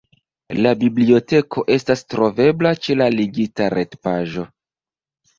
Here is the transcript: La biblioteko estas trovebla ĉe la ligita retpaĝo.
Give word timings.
La 0.65 0.69
biblioteko 0.83 1.63
estas 1.75 2.01
trovebla 2.13 2.71
ĉe 2.85 2.95
la 3.01 3.07
ligita 3.17 3.67
retpaĝo. 3.79 4.47